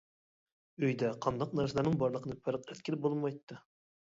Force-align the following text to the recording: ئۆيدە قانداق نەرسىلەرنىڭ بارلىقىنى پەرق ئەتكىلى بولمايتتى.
ئۆيدە 0.87 1.11
قانداق 1.27 1.53
نەرسىلەرنىڭ 1.59 1.99
بارلىقىنى 2.05 2.39
پەرق 2.49 2.67
ئەتكىلى 2.73 3.01
بولمايتتى. 3.05 3.63